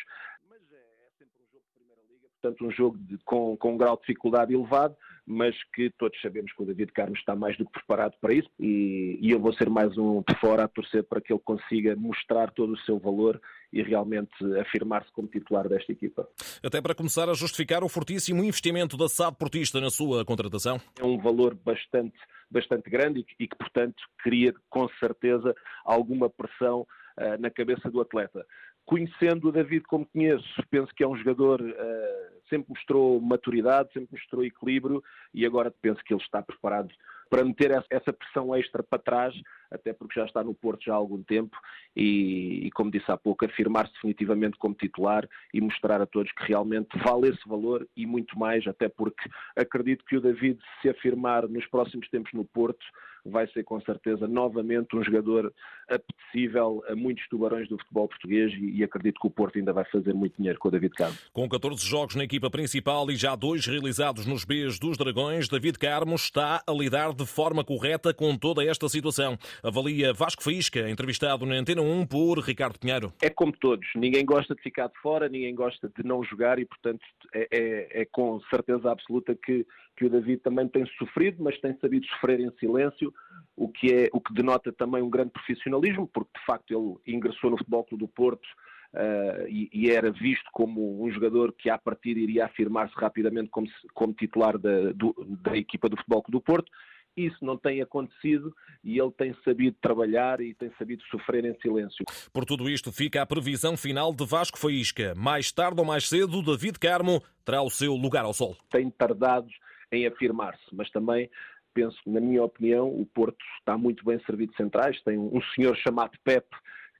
mas 0.49 0.59
é, 0.71 0.75
é 0.75 1.09
sempre 1.17 1.35
um 1.43 1.51
jogo 1.51 1.67
de 1.67 1.73
Primeira 1.73 2.01
Liga, 2.09 2.27
portanto 2.41 2.65
um 2.65 2.71
jogo 2.71 2.97
de, 2.97 3.17
com, 3.25 3.57
com 3.57 3.73
um 3.73 3.77
grau 3.77 3.95
de 3.95 4.01
dificuldade 4.01 4.53
elevado, 4.53 4.95
mas 5.25 5.55
que 5.73 5.89
todos 5.97 6.19
sabemos 6.21 6.51
que 6.51 6.61
o 6.61 6.65
David 6.65 6.91
Carlos 6.91 7.19
está 7.19 7.35
mais 7.35 7.57
do 7.57 7.65
que 7.65 7.71
preparado 7.71 8.13
para 8.19 8.33
isso 8.33 8.49
e, 8.59 9.17
e 9.21 9.31
eu 9.31 9.39
vou 9.39 9.53
ser 9.53 9.69
mais 9.69 9.97
um 9.97 10.23
de 10.27 10.35
fora 10.39 10.63
a 10.63 10.67
torcer 10.67 11.03
para 11.03 11.21
que 11.21 11.31
ele 11.31 11.41
consiga 11.43 11.95
mostrar 11.95 12.51
todo 12.51 12.73
o 12.73 12.79
seu 12.79 12.99
valor 12.99 13.39
e 13.71 13.81
realmente 13.81 14.31
afirmar-se 14.59 15.11
como 15.11 15.27
titular 15.27 15.67
desta 15.69 15.91
equipa. 15.91 16.27
Até 16.63 16.81
para 16.81 16.95
começar 16.95 17.29
a 17.29 17.33
justificar 17.33 17.83
o 17.83 17.89
fortíssimo 17.89 18.43
investimento 18.43 18.97
da 18.97 19.07
SAD 19.07 19.37
Portista 19.37 19.79
na 19.79 19.89
sua 19.89 20.25
contratação? 20.25 20.79
É 20.99 21.05
um 21.05 21.17
valor 21.17 21.55
bastante, 21.55 22.17
bastante 22.49 22.89
grande 22.89 23.25
e 23.39 23.47
que, 23.47 23.55
portanto, 23.55 24.03
cria 24.23 24.53
com 24.69 24.89
certeza 24.99 25.55
alguma 25.85 26.29
pressão 26.29 26.81
uh, 26.81 27.39
na 27.39 27.49
cabeça 27.49 27.89
do 27.89 28.01
atleta. 28.01 28.45
Conhecendo 28.91 29.47
o 29.47 29.51
David 29.53 29.85
como 29.85 30.05
conheço, 30.05 30.45
penso 30.69 30.93
que 30.93 31.01
é 31.01 31.07
um 31.07 31.15
jogador 31.15 31.61
uh, 31.61 32.31
sempre 32.49 32.65
mostrou 32.67 33.21
maturidade, 33.21 33.87
sempre 33.93 34.09
mostrou 34.11 34.43
equilíbrio 34.43 35.01
e 35.33 35.45
agora 35.45 35.73
penso 35.81 36.03
que 36.03 36.13
ele 36.13 36.21
está 36.21 36.41
preparado 36.41 36.89
para 37.29 37.45
meter 37.45 37.71
essa 37.89 38.11
pressão 38.11 38.53
extra 38.53 38.83
para 38.83 39.01
trás, 39.01 39.33
até 39.71 39.93
porque 39.93 40.19
já 40.19 40.25
está 40.25 40.43
no 40.43 40.53
Porto 40.53 40.83
já 40.83 40.93
há 40.93 40.97
algum 40.97 41.23
tempo 41.23 41.57
e, 41.95 42.67
e 42.67 42.71
como 42.71 42.91
disse 42.91 43.11
há 43.11 43.17
pouco, 43.17 43.45
afirmar-se 43.45 43.93
definitivamente 43.93 44.57
como 44.57 44.75
titular 44.75 45.27
e 45.53 45.61
mostrar 45.61 46.01
a 46.01 46.05
todos 46.05 46.31
que 46.33 46.43
realmente 46.43 46.89
vale 46.99 47.29
esse 47.29 47.47
valor 47.47 47.87
e 47.95 48.05
muito 48.05 48.37
mais, 48.37 48.65
até 48.67 48.89
porque 48.89 49.29
acredito 49.55 50.03
que 50.05 50.17
o 50.17 50.21
David 50.21 50.59
se 50.81 50.89
afirmar 50.89 51.47
nos 51.47 51.65
próximos 51.67 52.09
tempos 52.09 52.33
no 52.33 52.45
Porto 52.45 52.85
vai 53.25 53.47
ser 53.51 53.63
com 53.63 53.79
certeza 53.81 54.27
novamente 54.27 54.95
um 54.95 55.03
jogador 55.03 55.53
apetecível 55.89 56.83
a 56.87 56.95
muitos 56.95 57.27
tubarões 57.27 57.67
do 57.69 57.77
futebol 57.77 58.07
português 58.07 58.51
e, 58.59 58.83
acredito 58.83 59.19
que 59.19 59.27
o 59.27 59.29
Porto 59.29 59.57
ainda 59.57 59.73
vai 59.73 59.85
fazer 59.85 60.13
muito 60.13 60.37
dinheiro 60.37 60.57
com 60.57 60.67
o 60.67 60.71
David 60.71 60.93
Carmo. 60.95 61.15
Com 61.31 61.47
14 61.47 61.85
jogos 61.85 62.15
na 62.15 62.23
equipa 62.23 62.49
principal 62.49 63.09
e 63.11 63.15
já 63.15 63.35
dois 63.35 63.65
realizados 63.65 64.25
nos 64.25 64.43
Bs 64.43 64.79
dos 64.79 64.97
Dragões, 64.97 65.47
David 65.47 65.77
Carmo 65.77 66.15
está 66.15 66.63
a 66.65 66.71
lidar 66.71 67.13
de 67.13 67.25
forma 67.25 67.63
correta 67.63 68.13
com 68.13 68.35
toda 68.37 68.63
esta 68.63 68.89
situação. 68.89 69.37
Avalia 69.63 70.13
Vasco 70.13 70.43
Faísca, 70.43 70.89
entrevistado 70.89 71.45
na 71.45 71.55
Antena 71.55 71.81
1 71.81 72.07
por 72.07 72.39
Ricardo 72.39 72.79
Pinheiro. 72.79 73.13
É 73.21 73.29
como 73.29 73.51
todos, 73.51 73.87
ninguém 73.95 74.25
gosta 74.25 74.55
de 74.55 74.61
ficar 74.61 74.87
de 74.87 74.97
fora, 74.99 75.29
ninguém 75.29 75.53
gosta 75.53 75.87
de 75.89 76.03
não 76.03 76.23
jogar 76.23 76.57
e, 76.57 76.65
portanto, 76.65 77.01
é, 77.33 77.47
é, 77.51 78.01
é 78.01 78.05
com 78.05 78.39
certeza 78.49 78.91
absoluta 78.91 79.35
que, 79.35 79.65
que 79.95 80.05
o 80.05 80.09
David 80.09 80.41
também 80.41 80.67
tem 80.67 80.85
sofrido, 80.97 81.43
mas 81.43 81.59
tem 81.59 81.77
sabido 81.79 82.05
sofrer 82.07 82.39
em 82.39 82.51
silêncio, 82.59 83.13
o 83.55 83.69
que, 83.69 83.93
é, 83.93 84.09
o 84.11 84.19
que 84.19 84.33
denota 84.33 84.71
também 84.71 85.01
um 85.03 85.09
grande 85.09 85.31
profissionalismo, 85.31 86.07
porque 86.07 86.31
de 86.39 86.45
facto 86.45 86.71
ele 86.71 87.15
ingressou 87.15 87.51
no 87.51 87.57
Futebol 87.57 87.83
Clube 87.83 88.03
do 88.03 88.07
Porto 88.07 88.47
uh, 88.93 89.47
e, 89.47 89.69
e, 89.71 89.91
era 89.91 90.11
visto 90.11 90.49
como 90.51 91.03
um 91.03 91.11
jogador 91.11 91.53
que, 91.53 91.69
à 91.69 91.77
partida, 91.77 92.19
iria 92.19 92.45
afirmar-se 92.45 92.95
rapidamente 92.95 93.49
como, 93.49 93.67
como 93.93 94.13
titular 94.13 94.57
da, 94.57 94.91
do, 94.93 95.13
da 95.43 95.55
equipa 95.55 95.87
do 95.87 95.97
Futebol 95.97 96.23
Clube 96.23 96.37
do 96.39 96.41
Porto. 96.43 96.71
Isso 97.15 97.43
não 97.43 97.57
tem 97.57 97.81
acontecido 97.81 98.55
e 98.83 98.97
ele 98.99 99.11
tem 99.11 99.35
sabido 99.43 99.75
trabalhar 99.81 100.39
e 100.39 100.53
tem 100.53 100.71
sabido 100.77 101.03
sofrer 101.03 101.45
em 101.45 101.59
silêncio. 101.59 102.05
Por 102.33 102.45
tudo 102.45 102.69
isto, 102.69 102.91
fica 102.91 103.21
a 103.21 103.25
previsão 103.25 103.75
final 103.75 104.13
de 104.13 104.25
Vasco 104.25 104.57
Faísca. 104.57 105.13
Mais 105.15 105.51
tarde 105.51 105.79
ou 105.79 105.85
mais 105.85 106.07
cedo, 106.07 106.41
David 106.41 106.79
Carmo 106.79 107.21
terá 107.43 107.61
o 107.61 107.69
seu 107.69 107.93
lugar 107.95 108.25
ao 108.25 108.33
sol. 108.33 108.55
Tem 108.69 108.89
tardado 108.89 109.47
em 109.91 110.07
afirmar-se, 110.07 110.63
mas 110.71 110.89
também 110.89 111.29
penso, 111.73 111.97
na 112.05 112.19
minha 112.19 112.43
opinião, 112.43 112.87
o 112.87 113.05
Porto 113.05 113.43
está 113.59 113.77
muito 113.77 114.03
bem 114.03 114.19
servido 114.25 114.51
de 114.51 114.57
centrais. 114.57 115.01
Tem 115.03 115.17
um 115.17 115.41
senhor 115.55 115.75
chamado 115.77 116.17
Pep 116.23 116.45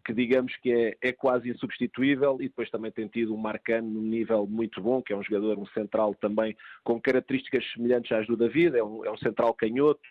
que 0.04 0.14
digamos 0.14 0.56
que 0.58 0.72
é, 0.72 0.98
é, 1.02 1.12
quase 1.12 1.50
insubstituível 1.50 2.38
e 2.40 2.48
depois 2.48 2.70
também 2.70 2.92
tem 2.92 3.08
tido 3.08 3.34
um 3.34 3.38
Marcano 3.38 3.90
num 3.90 4.02
nível 4.02 4.48
muito 4.48 4.82
bom, 4.82 5.02
que 5.02 5.14
é 5.14 5.18
um 5.18 5.24
jogador, 5.24 5.58
um 5.58 5.66
central 5.68 6.16
também 6.16 6.56
com 6.84 7.00
características 7.00 7.64
semelhantes 7.74 8.12
às 8.12 8.28
do 8.28 8.36
David, 8.36 8.78
é 8.78 8.84
um, 8.84 9.06
é 9.06 9.12
um 9.12 9.18
central 9.18 9.54
canhoto, 9.54 10.02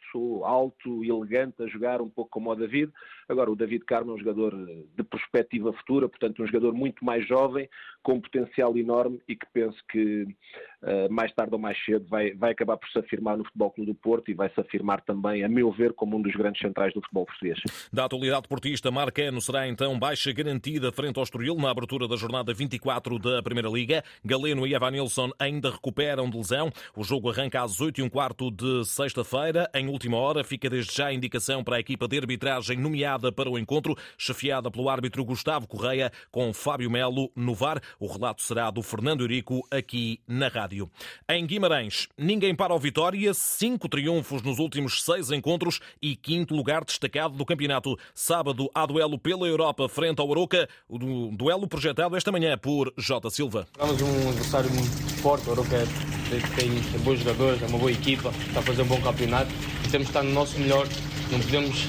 alto, 0.45 1.05
elegante 1.05 1.63
a 1.63 1.67
jogar, 1.67 2.01
um 2.01 2.09
pouco 2.09 2.31
como 2.31 2.51
o 2.51 2.57
David. 2.57 2.93
Agora, 3.29 3.51
o 3.51 3.57
David 3.57 3.85
Carmo 3.85 4.13
é 4.13 4.15
um 4.15 4.19
jogador 4.19 4.55
de 4.57 5.03
perspectiva 5.05 5.73
futura, 5.73 6.09
portanto 6.09 6.43
um 6.43 6.47
jogador 6.47 6.73
muito 6.73 7.05
mais 7.05 7.27
jovem, 7.27 7.69
com 8.03 8.21
potencial 8.21 8.77
enorme 8.77 9.21
e 9.29 9.37
que 9.37 9.47
penso 9.53 9.79
que 9.89 10.27
mais 11.11 11.33
tarde 11.35 11.53
ou 11.53 11.59
mais 11.59 11.77
cedo 11.85 12.07
vai, 12.09 12.33
vai 12.33 12.53
acabar 12.53 12.77
por 12.77 12.89
se 12.89 12.99
afirmar 12.99 13.37
no 13.37 13.45
Futebol 13.45 13.71
Clube 13.71 13.93
do 13.93 13.95
Porto 13.95 14.31
e 14.31 14.35
vai 14.35 14.49
se 14.51 14.61
afirmar 14.61 15.01
também, 15.03 15.45
a 15.45 15.49
meu 15.49 15.71
ver, 15.71 15.93
como 15.93 16.17
um 16.17 16.23
dos 16.23 16.35
grandes 16.35 16.61
centrais 16.61 16.95
do 16.95 17.01
futebol 17.01 17.27
português. 17.27 17.59
Da 17.93 18.05
atualidade 18.05 18.49
portista, 18.49 18.91
Marcano 18.91 19.41
será 19.41 19.69
então 19.69 19.81
então 19.81 19.99
baixa 19.99 20.31
garantida 20.31 20.93
frente 20.93 21.17
ao 21.17 21.25
Estoril 21.25 21.57
na 21.57 21.71
abertura 21.71 22.07
da 22.07 22.15
jornada 22.15 22.53
24 22.53 23.19
da 23.19 23.43
Primeira 23.43 23.69
Liga. 23.71 24.05
Galeno 24.23 24.67
e 24.67 24.75
Evanilson 24.75 25.31
ainda 25.39 25.71
recuperam 25.71 26.29
de 26.29 26.37
lesão. 26.37 26.71
O 26.95 27.03
jogo 27.03 27.31
arranca 27.31 27.63
às 27.63 27.81
8 27.81 27.99
e 27.99 28.03
um 28.03 28.09
quarto 28.11 28.51
de 28.51 28.85
sexta-feira. 28.85 29.71
Em 29.75 29.89
última 29.89 30.19
hora, 30.19 30.45
fica 30.45 30.69
desde 30.69 30.95
já 30.95 31.07
a 31.07 31.15
indicação 31.15 31.65
para 31.65 31.77
a 31.77 31.81
equipa 31.81 32.07
de 32.07 32.19
arbitragem 32.19 32.77
nomeada 32.79 33.33
para 33.33 33.49
o 33.49 33.59
encontro, 33.59 33.97
chefiada 34.19 34.71
pelo 34.71 34.91
árbitro 34.91 35.25
Gustavo 35.25 35.67
Correia, 35.67 36.13
com 36.31 36.53
Fábio 36.53 36.91
Melo 36.91 37.33
no 37.35 37.55
VAR. 37.55 37.81
O 37.99 38.07
relato 38.07 38.43
será 38.43 38.71
do 38.71 38.83
Fernando 38.83 39.23
Eurico, 39.23 39.67
aqui 39.71 40.21
na 40.29 40.49
rádio. 40.49 40.70
Em 41.29 41.47
Guimarães, 41.47 42.09
ninguém 42.17 42.55
para 42.55 42.75
o 42.75 42.79
Vitória, 42.79 43.33
cinco 43.35 43.89
triunfos 43.89 44.43
nos 44.43 44.59
últimos 44.59 45.03
seis 45.03 45.31
encontros 45.31 45.81
e 46.01 46.15
quinto 46.15 46.55
lugar 46.55 46.85
destacado 46.85 47.37
do 47.37 47.45
campeonato. 47.45 47.99
Sábado, 48.15 48.71
há 48.75 48.87
duelo 48.87 49.19
pela 49.19 49.47
Europa 49.47 49.89
frente 49.89 50.21
ao 50.21 50.31
Aroca, 50.31 50.69
o 50.89 50.99
duelo 51.33 51.67
projetado 51.67 52.17
esta 52.17 52.31
manhã 52.31 52.57
por 52.57 52.93
Jota 52.97 53.31
Silva. 53.31 53.67
Temos 53.77 54.01
um 54.03 54.29
adversário 54.29 54.71
muito 54.71 55.15
forte, 55.21 55.49
o 55.49 55.53
Aroca 55.53 55.87
tem, 56.31 56.41
tem 56.81 57.01
bons 57.01 57.19
jogadores, 57.19 57.63
é 57.63 57.67
uma 57.67 57.79
boa 57.79 57.93
equipa, 57.93 58.31
está 58.47 58.61
a 58.61 58.63
fazer 58.63 58.83
um 58.83 58.87
bom 58.87 59.01
campeonato. 59.01 59.51
Temos 59.91 60.07
de 60.07 60.11
estar 60.11 60.23
no 60.23 60.33
nosso 60.33 60.59
melhor, 60.59 60.87
não 61.33 61.41
podemos 61.41 61.83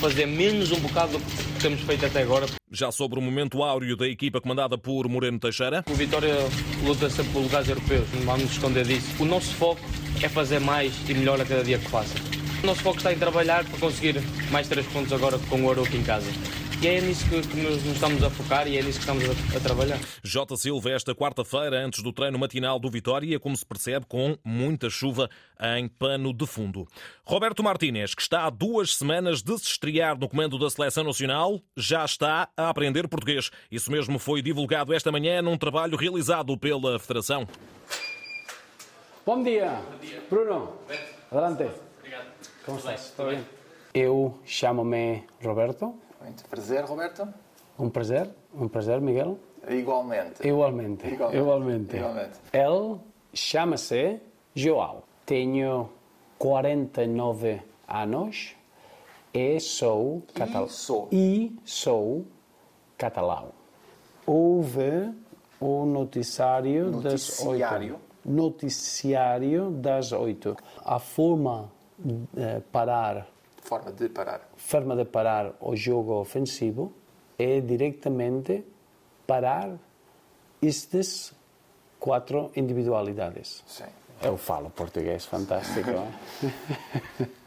fazer 0.00 0.26
menos 0.26 0.72
um 0.72 0.80
bocado 0.80 1.12
do 1.12 1.20
que 1.20 1.60
temos 1.60 1.80
feito 1.82 2.04
até 2.04 2.22
agora. 2.22 2.46
Já 2.74 2.90
sobre 2.90 3.20
o 3.20 3.22
momento 3.22 3.62
áureo 3.62 3.96
da 3.96 4.08
equipa 4.08 4.40
comandada 4.40 4.76
por 4.76 5.08
Moreno 5.08 5.38
Teixeira. 5.38 5.84
O 5.88 5.94
Vitória 5.94 6.34
luta 6.82 7.08
sempre 7.08 7.32
por 7.32 7.42
lugares 7.42 7.68
europeus, 7.68 8.08
não 8.12 8.22
vamos 8.22 8.50
esconder 8.50 8.84
disso. 8.84 9.22
O 9.22 9.24
nosso 9.24 9.54
foco 9.54 9.80
é 10.20 10.28
fazer 10.28 10.58
mais 10.58 10.92
e 11.08 11.14
melhor 11.14 11.40
a 11.40 11.44
cada 11.44 11.62
dia 11.62 11.78
que 11.78 11.88
passa. 11.88 12.16
O 12.64 12.66
nosso 12.66 12.82
foco 12.82 12.96
está 12.96 13.12
em 13.12 13.16
trabalhar 13.16 13.64
para 13.64 13.78
conseguir 13.78 14.20
mais 14.50 14.66
três 14.66 14.84
pontos 14.88 15.12
agora 15.12 15.38
com 15.48 15.62
o 15.62 15.70
Aroca 15.70 15.96
em 15.96 16.02
casa. 16.02 16.28
E 16.84 16.86
é 16.86 17.00
nisso 17.00 17.26
que, 17.30 17.40
que 17.40 17.56
nos, 17.62 17.82
nos, 17.82 17.94
estamos 17.94 18.22
a 18.22 18.28
focar 18.28 18.68
e 18.68 18.76
é 18.76 18.82
nisso 18.82 19.00
que 19.00 19.10
estamos 19.10 19.24
a, 19.24 19.56
a 19.56 19.60
trabalhar. 19.60 19.98
Jota 20.22 20.54
Silva, 20.54 20.90
esta 20.90 21.14
quarta-feira, 21.14 21.82
antes 21.82 22.02
do 22.02 22.12
treino 22.12 22.38
matinal 22.38 22.78
do 22.78 22.90
Vitória, 22.90 23.40
como 23.40 23.56
se 23.56 23.64
percebe, 23.64 24.04
com 24.04 24.36
muita 24.44 24.90
chuva 24.90 25.30
em 25.78 25.88
pano 25.88 26.30
de 26.34 26.46
fundo. 26.46 26.86
Roberto 27.24 27.62
Martínez, 27.62 28.14
que 28.14 28.20
está 28.20 28.44
há 28.44 28.50
duas 28.50 28.96
semanas 28.96 29.42
de 29.42 29.56
se 29.56 29.64
estrear 29.64 30.18
no 30.18 30.28
comando 30.28 30.58
da 30.58 30.68
Seleção 30.68 31.04
Nacional, 31.04 31.58
já 31.74 32.04
está 32.04 32.50
a 32.54 32.68
aprender 32.68 33.08
português. 33.08 33.50
Isso 33.70 33.90
mesmo 33.90 34.18
foi 34.18 34.42
divulgado 34.42 34.92
esta 34.92 35.10
manhã 35.10 35.40
num 35.40 35.56
trabalho 35.56 35.96
realizado 35.96 36.54
pela 36.58 36.98
Federação. 36.98 37.48
Bom 39.24 39.42
dia. 39.42 39.80
Bom 39.90 40.06
dia. 40.06 40.22
Bruno. 40.28 40.76
Roberto. 40.82 41.14
Adelante. 41.32 41.80
Obrigado. 42.00 42.26
Como 42.66 42.76
estás? 42.76 43.14
Tudo 43.16 43.30
bem? 43.30 43.42
Eu 43.94 44.38
chamo-me 44.44 45.22
Roberto. 45.42 46.03
Muito 46.24 46.44
prazer, 46.46 46.84
Roberto. 46.84 47.28
Um 47.78 47.90
prazer, 47.90 48.30
um 48.54 48.66
prazer, 48.66 48.98
Miguel. 49.00 49.38
Igualmente. 49.68 50.46
Igualmente. 50.46 51.06
Igualmente. 51.06 51.36
Igualmente. 51.36 51.96
Igualmente. 51.96 52.38
Ele 52.50 52.98
chama-se 53.34 54.20
João. 54.54 55.02
Tenho 55.26 55.90
49 56.38 57.60
anos 57.86 58.56
e 59.34 59.60
sou 59.60 60.22
catalão. 60.34 60.68
Sou. 60.68 61.08
E 61.12 61.54
sou 61.64 62.24
catalão. 62.96 63.48
Houve 64.26 65.12
o 65.60 65.84
noticiário, 65.84 66.90
noticiário. 66.90 67.92
das 67.92 67.92
oito. 67.92 68.00
Noticiário 68.24 69.70
das 69.72 70.12
oito. 70.12 70.56
A 70.82 70.98
forma 70.98 71.70
de 71.98 72.60
parar 72.72 73.26
forma 73.64 73.90
de 73.90 74.08
parar. 74.08 74.48
Forma 74.56 74.94
de 74.94 75.04
parar 75.04 75.54
o 75.60 75.74
jogo 75.74 76.20
ofensivo 76.20 76.92
é 77.38 77.60
diretamente 77.60 78.64
parar 79.26 79.76
estas 80.62 81.32
quatro 81.98 82.52
individualidades. 82.54 83.64
Sim. 83.66 83.84
Eu 84.22 84.36
falo 84.36 84.70
português 84.70 85.24
fantástico. 85.24 85.90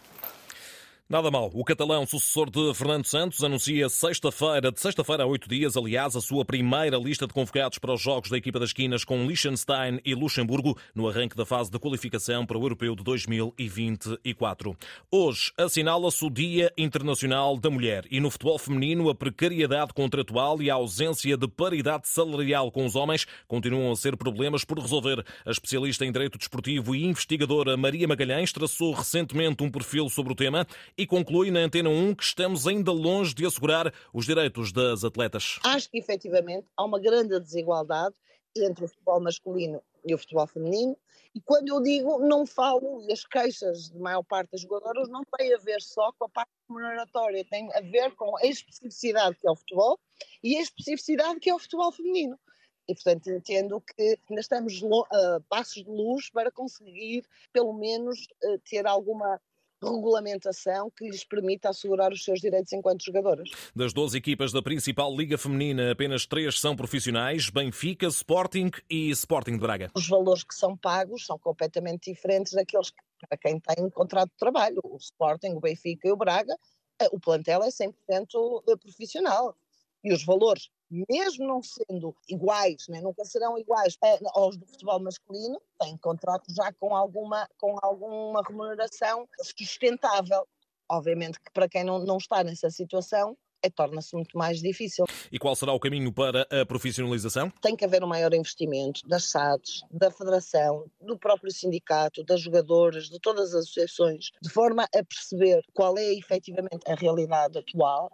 Nada 1.09 1.31
mal. 1.31 1.49
O 1.53 1.63
catalão 1.63 2.05
sucessor 2.05 2.49
de 2.49 2.73
Fernando 2.73 3.05
Santos 3.05 3.41
anuncia 3.41 3.87
sexta-feira, 3.87 4.73
de 4.73 4.81
sexta-feira 4.81 5.23
a 5.23 5.25
oito 5.25 5.47
dias, 5.47 5.77
aliás, 5.77 6.17
a 6.17 6.21
sua 6.21 6.43
primeira 6.43 6.97
lista 6.97 7.25
de 7.25 7.33
convocados 7.33 7.79
para 7.79 7.93
os 7.93 8.01
jogos 8.01 8.29
da 8.29 8.35
equipa 8.35 8.59
das 8.59 8.71
esquinas 8.71 9.05
com 9.05 9.25
Liechtenstein 9.25 10.01
e 10.03 10.13
Luxemburgo 10.13 10.77
no 10.93 11.07
arranque 11.07 11.37
da 11.37 11.45
fase 11.45 11.71
de 11.71 11.79
qualificação 11.79 12.45
para 12.45 12.57
o 12.57 12.61
Europeu 12.61 12.93
de 12.93 13.05
2024. 13.05 14.75
Hoje 15.09 15.53
assinala-se 15.57 16.25
o 16.25 16.29
Dia 16.29 16.73
Internacional 16.77 17.55
da 17.55 17.69
Mulher 17.69 18.03
e 18.11 18.19
no 18.19 18.29
futebol 18.29 18.59
feminino 18.59 19.09
a 19.09 19.15
precariedade 19.15 19.93
contratual 19.93 20.61
e 20.61 20.69
a 20.69 20.73
ausência 20.73 21.37
de 21.37 21.47
paridade 21.47 22.09
salarial 22.09 22.69
com 22.69 22.85
os 22.85 22.97
homens 22.97 23.25
continuam 23.47 23.93
a 23.93 23.95
ser 23.95 24.17
problemas 24.17 24.65
por 24.65 24.77
resolver. 24.77 25.25
A 25.45 25.51
especialista 25.51 26.03
em 26.03 26.11
direito 26.11 26.37
desportivo 26.37 26.93
e 26.93 27.05
investigadora 27.05 27.77
Maria 27.77 28.09
Magalhães 28.09 28.51
traçou 28.51 28.91
recentemente 28.91 29.63
um 29.63 29.71
perfil 29.71 30.09
sobre 30.09 30.33
o 30.33 30.35
tema 30.35 30.67
e 30.97 31.05
conclui 31.05 31.51
na 31.51 31.59
Antena 31.59 31.89
1 31.89 32.15
que 32.15 32.23
estamos 32.23 32.65
ainda 32.65 32.91
longe 32.91 33.33
de 33.33 33.45
assegurar 33.45 33.93
os 34.11 34.25
direitos 34.25 34.71
das 34.71 35.03
atletas. 35.03 35.59
Acho 35.63 35.89
que 35.89 35.99
efetivamente 35.99 36.67
há 36.75 36.83
uma 36.83 36.99
grande 36.99 37.39
desigualdade 37.39 38.15
entre 38.57 38.85
o 38.85 38.87
futebol 38.87 39.19
masculino 39.19 39.83
e 40.03 40.13
o 40.13 40.17
futebol 40.17 40.47
feminino. 40.47 40.97
E 41.35 41.41
quando 41.41 41.67
eu 41.67 41.81
digo, 41.81 42.17
não 42.19 42.47
falo, 42.47 43.05
e 43.07 43.13
as 43.13 43.23
queixas 43.23 43.91
de 43.91 43.99
maior 43.99 44.23
parte 44.23 44.51
das 44.51 44.61
jogadoras 44.61 45.07
não 45.07 45.21
têm 45.37 45.53
a 45.53 45.57
ver 45.59 45.81
só 45.81 46.11
com 46.13 46.25
a 46.25 46.29
parte 46.29 46.49
remuneratória, 46.67 47.45
tem 47.45 47.71
a 47.75 47.81
ver 47.81 48.15
com 48.15 48.35
a 48.37 48.45
especificidade 48.45 49.37
que 49.37 49.47
é 49.47 49.51
o 49.51 49.55
futebol 49.55 49.99
e 50.43 50.57
a 50.57 50.61
especificidade 50.61 51.39
que 51.39 51.49
é 51.49 51.53
o 51.53 51.59
futebol 51.59 51.91
feminino. 51.91 52.39
E, 52.87 52.95
portanto, 52.95 53.29
entendo 53.29 53.81
que 53.81 54.17
ainda 54.29 54.41
estamos 54.41 54.81
a 55.11 55.41
passos 55.49 55.83
de 55.83 55.89
luz 55.89 56.29
para 56.31 56.49
conseguir, 56.49 57.25
pelo 57.51 57.73
menos, 57.73 58.27
eh, 58.41 58.57
ter 58.63 58.87
alguma 58.87 59.41
regulamentação 59.83 60.89
que 60.89 61.09
lhes 61.09 61.23
permita 61.23 61.69
assegurar 61.69 62.11
os 62.11 62.23
seus 62.23 62.39
direitos 62.39 62.73
enquanto 62.73 63.03
jogadoras. 63.03 63.49
Das 63.75 63.93
12 63.93 64.17
equipas 64.17 64.51
da 64.51 64.61
principal 64.61 65.15
Liga 65.15 65.37
Feminina, 65.37 65.91
apenas 65.91 66.25
três 66.25 66.59
são 66.59 66.75
profissionais: 66.75 67.49
Benfica, 67.49 68.07
Sporting 68.07 68.71
e 68.89 69.09
Sporting 69.11 69.53
de 69.53 69.59
Braga. 69.59 69.91
Os 69.95 70.07
valores 70.07 70.43
que 70.43 70.55
são 70.55 70.75
pagos 70.75 71.25
são 71.25 71.37
completamente 71.37 72.11
diferentes 72.11 72.53
daqueles 72.53 72.91
para 73.27 73.37
quem 73.37 73.59
tem 73.59 73.83
um 73.83 73.89
contrato 73.89 74.29
de 74.29 74.37
trabalho. 74.37 74.79
O 74.83 74.97
Sporting, 74.97 75.53
o 75.53 75.59
Benfica 75.59 76.07
e 76.07 76.11
o 76.11 76.17
Braga, 76.17 76.55
eh, 76.99 77.09
o 77.11 77.19
plantel 77.19 77.63
é 77.63 77.69
100% 77.69 78.63
eh, 78.67 78.75
profissional. 78.75 79.55
E 80.03 80.13
os 80.13 80.23
valores 80.23 80.69
mesmo 80.89 81.47
não 81.47 81.61
sendo 81.61 82.15
iguais, 82.29 82.87
né, 82.87 83.01
nunca 83.01 83.25
serão 83.25 83.57
iguais 83.57 83.97
eh, 84.03 84.19
aos 84.33 84.57
do 84.57 84.65
futebol 84.65 84.99
masculino, 84.99 85.61
têm 85.79 85.97
contratos 85.97 86.55
já 86.55 86.71
com 86.73 86.95
alguma, 86.95 87.47
com 87.57 87.77
alguma 87.81 88.41
remuneração 88.41 89.27
sustentável. 89.41 90.47
Obviamente 90.89 91.39
que 91.39 91.51
para 91.51 91.67
quem 91.67 91.83
não, 91.83 91.99
não 91.99 92.17
está 92.17 92.43
nessa 92.43 92.69
situação, 92.69 93.37
é, 93.61 93.69
torna-se 93.69 94.15
muito 94.15 94.37
mais 94.37 94.61
difícil. 94.61 95.05
E 95.31 95.39
qual 95.39 95.55
será 95.55 95.73
o 95.73 95.79
caminho 95.79 96.13
para 96.13 96.47
a 96.51 96.65
profissionalização? 96.65 97.49
Tem 97.61 97.75
que 97.75 97.85
haver 97.85 98.03
um 98.03 98.07
maior 98.07 98.33
investimento 98.33 99.01
das 99.07 99.25
SADs, 99.25 99.81
da 99.91 100.11
Federação, 100.11 100.85
do 101.01 101.17
próprio 101.17 101.51
sindicato, 101.51 102.23
das 102.23 102.41
jogadoras, 102.41 103.09
de 103.09 103.19
todas 103.19 103.53
as 103.53 103.65
associações, 103.65 104.31
de 104.41 104.49
forma 104.49 104.83
a 104.83 105.03
perceber 105.03 105.63
qual 105.73 105.97
é 105.97 106.13
efetivamente 106.13 106.89
a 106.89 106.95
realidade 106.95 107.57
atual 107.57 108.09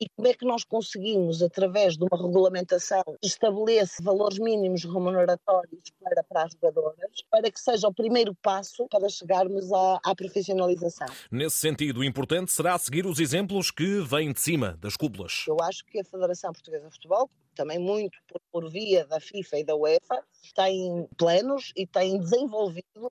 e 0.00 0.08
como 0.10 0.28
é 0.28 0.34
que 0.34 0.44
nós 0.44 0.64
conseguimos, 0.64 1.42
através 1.42 1.96
de 1.96 2.04
uma 2.04 2.16
regulamentação, 2.16 3.02
estabelece 3.22 4.02
valores 4.02 4.38
mínimos 4.38 4.84
remuneratórios 4.84 5.82
para, 6.00 6.22
para 6.22 6.44
as 6.44 6.52
jogadoras, 6.52 7.22
para 7.30 7.50
que 7.50 7.60
seja 7.60 7.88
o 7.88 7.94
primeiro 7.94 8.34
passo 8.36 8.86
para 8.88 9.08
chegarmos 9.08 9.72
à, 9.72 9.98
à 10.04 10.14
profissionalização. 10.14 11.08
Nesse 11.30 11.56
sentido, 11.56 12.04
importante 12.04 12.52
será 12.52 12.78
seguir 12.78 13.06
os 13.06 13.18
exemplos 13.18 13.70
que 13.70 14.00
vêm 14.00 14.32
de 14.32 14.40
cima 14.40 14.76
das 14.80 14.96
cúpulas. 14.96 15.44
Eu 15.48 15.56
acho 15.62 15.84
que 15.86 15.98
a 15.98 16.04
Federação 16.04 16.52
Portuguesa 16.52 16.86
de 16.86 16.94
Futebol, 16.94 17.28
também 17.54 17.78
muito 17.78 18.18
por, 18.28 18.40
por 18.52 18.70
via 18.70 19.04
da 19.06 19.20
FIFA 19.20 19.58
e 19.58 19.64
da 19.64 19.74
UEFA, 19.74 20.22
tem 20.54 21.08
planos 21.16 21.72
e 21.76 21.86
tem 21.86 22.18
desenvolvido 22.18 23.10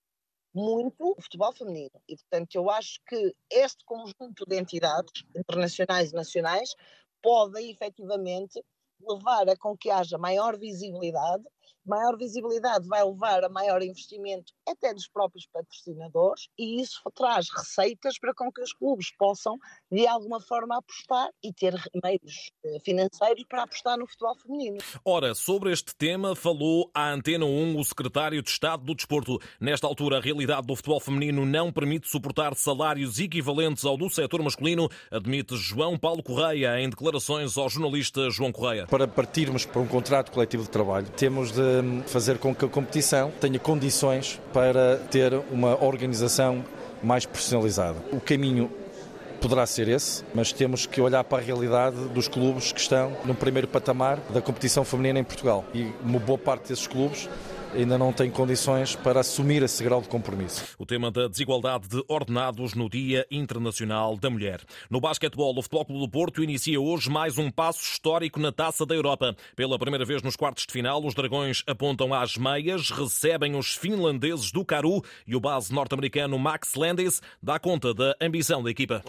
muito 0.53 1.15
o 1.17 1.21
futebol 1.21 1.53
feminino. 1.53 2.01
E, 2.07 2.15
portanto, 2.15 2.55
eu 2.55 2.69
acho 2.69 2.99
que 3.07 3.35
este 3.49 3.83
conjunto 3.85 4.45
de 4.45 4.57
entidades 4.57 5.23
internacionais 5.35 6.11
e 6.11 6.15
nacionais 6.15 6.75
podem 7.21 7.69
efetivamente 7.69 8.63
levar 8.99 9.49
a 9.49 9.57
com 9.57 9.77
que 9.77 9.89
haja 9.89 10.17
maior 10.17 10.57
visibilidade 10.57 11.43
maior 11.87 12.17
visibilidade 12.17 12.87
vai 12.87 13.03
levar 13.03 13.43
a 13.43 13.49
maior 13.49 13.81
investimento 13.81 14.53
até 14.67 14.93
dos 14.93 15.07
próprios 15.07 15.47
patrocinadores 15.51 16.47
e 16.57 16.81
isso 16.81 17.01
traz 17.15 17.47
receitas 17.49 18.19
para 18.19 18.33
com 18.33 18.51
que 18.51 18.61
os 18.61 18.73
clubes 18.73 19.11
possam 19.17 19.57
de 19.91 20.05
alguma 20.05 20.39
forma 20.39 20.77
apostar 20.77 21.29
e 21.43 21.53
ter 21.53 21.73
meios 22.03 22.51
eh, 22.65 22.77
financeiros 22.83 23.43
para 23.47 23.63
apostar 23.63 23.97
no 23.97 24.07
futebol 24.07 24.35
feminino. 24.35 24.77
Ora, 25.05 25.33
sobre 25.33 25.71
este 25.71 25.95
tema 25.95 26.35
falou 26.35 26.89
à 26.93 27.11
Antena 27.11 27.45
1 27.45 27.79
o 27.79 27.83
secretário 27.83 28.41
de 28.41 28.49
Estado 28.49 28.83
do 28.83 28.95
Desporto. 28.95 29.39
Nesta 29.59 29.87
altura, 29.87 30.17
a 30.17 30.21
realidade 30.21 30.67
do 30.67 30.75
futebol 30.75 30.99
feminino 30.99 31.45
não 31.45 31.71
permite 31.71 32.09
suportar 32.09 32.55
salários 32.55 33.19
equivalentes 33.19 33.85
ao 33.85 33.97
do 33.97 34.09
setor 34.09 34.41
masculino, 34.41 34.89
admite 35.11 35.55
João 35.55 35.97
Paulo 35.97 36.21
Correia 36.21 36.79
em 36.79 36.89
declarações 36.89 37.57
ao 37.57 37.69
jornalista 37.69 38.29
João 38.29 38.51
Correia. 38.51 38.87
Para 38.87 39.07
partirmos 39.07 39.65
para 39.65 39.81
um 39.81 39.87
contrato 39.87 40.31
coletivo 40.31 40.63
de 40.63 40.69
trabalho, 40.69 41.07
temos 41.09 41.51
de 41.51 41.76
fazer 42.05 42.37
com 42.37 42.53
que 42.53 42.65
a 42.65 42.67
competição 42.67 43.31
tenha 43.39 43.59
condições 43.59 44.39
para 44.53 44.97
ter 45.09 45.33
uma 45.51 45.83
organização 45.83 46.63
mais 47.01 47.25
personalizada. 47.25 47.97
O 48.11 48.19
caminho 48.19 48.71
poderá 49.39 49.65
ser 49.65 49.87
esse, 49.87 50.23
mas 50.33 50.51
temos 50.51 50.85
que 50.85 50.99
olhar 50.99 51.23
para 51.23 51.37
a 51.37 51.41
realidade 51.41 51.95
dos 52.09 52.27
clubes 52.27 52.71
que 52.71 52.79
estão 52.79 53.15
no 53.23 53.35
primeiro 53.35 53.67
patamar 53.67 54.19
da 54.29 54.41
competição 54.41 54.83
feminina 54.83 55.19
em 55.19 55.23
Portugal. 55.23 55.63
E 55.73 55.91
uma 56.03 56.19
boa 56.19 56.37
parte 56.37 56.69
desses 56.69 56.87
clubes 56.87 57.29
ainda 57.75 57.97
não 57.97 58.13
tem 58.13 58.29
condições 58.29 58.95
para 58.95 59.19
assumir 59.19 59.63
esse 59.63 59.83
grau 59.83 60.01
de 60.01 60.07
compromisso. 60.07 60.63
O 60.77 60.85
tema 60.85 61.11
da 61.11 61.27
desigualdade 61.27 61.87
de 61.87 62.03
ordenados 62.07 62.73
no 62.73 62.89
Dia 62.89 63.25
Internacional 63.29 64.17
da 64.17 64.29
Mulher. 64.29 64.61
No 64.89 64.99
basquetebol, 64.99 65.57
o 65.57 65.61
Futebol 65.61 65.85
Clube 65.85 66.01
do 66.01 66.09
Porto 66.09 66.43
inicia 66.43 66.79
hoje 66.79 67.09
mais 67.09 67.37
um 67.37 67.51
passo 67.51 67.81
histórico 67.81 68.39
na 68.39 68.51
Taça 68.51 68.85
da 68.85 68.95
Europa. 68.95 69.35
Pela 69.55 69.77
primeira 69.77 70.05
vez 70.05 70.21
nos 70.21 70.35
quartos 70.35 70.65
de 70.65 70.73
final, 70.73 71.03
os 71.05 71.13
dragões 71.13 71.63
apontam 71.67 72.13
às 72.13 72.37
meias, 72.37 72.89
recebem 72.89 73.55
os 73.55 73.75
finlandeses 73.75 74.51
do 74.51 74.65
Caru 74.65 75.03
e 75.25 75.35
o 75.35 75.39
base 75.39 75.73
norte-americano 75.73 76.37
Max 76.39 76.73
Landis 76.75 77.21
dá 77.41 77.59
conta 77.59 77.93
da 77.93 78.15
ambição 78.21 78.63
da 78.63 78.71
equipa. 78.71 79.03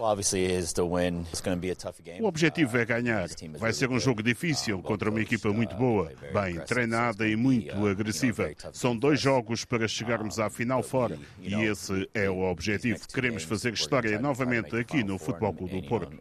O 2.19 2.25
objetivo 2.25 2.77
é 2.77 2.85
ganhar. 2.85 3.27
Vai 3.57 3.73
ser 3.73 3.89
um 3.89 3.99
jogo 3.99 4.21
difícil 4.21 4.81
contra 4.81 5.09
uma 5.09 5.21
equipa 5.21 5.49
muito 5.51 5.75
boa, 5.75 6.11
bem 6.33 6.59
treinada 6.61 7.27
e 7.27 7.35
muito 7.35 7.87
agressiva. 7.87 8.48
São 8.73 8.95
dois 8.95 9.19
jogos 9.19 9.65
para 9.65 9.87
chegarmos 9.87 10.39
à 10.39 10.49
final 10.49 10.83
fora 10.83 11.17
e 11.41 11.53
esse 11.53 12.09
é 12.13 12.29
o 12.29 12.41
objetivo. 12.41 12.99
Queremos 13.13 13.43
fazer 13.43 13.73
história 13.73 14.19
novamente 14.19 14.75
aqui 14.75 15.03
no 15.03 15.17
Futebol 15.17 15.53
Clube 15.53 15.81
do 15.81 15.87
Porto. 15.87 16.17